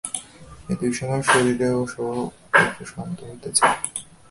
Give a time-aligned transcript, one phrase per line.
[0.69, 3.77] এই দুই সময়ে শরীরও স্বভাবত শান্ত হইতে চায়।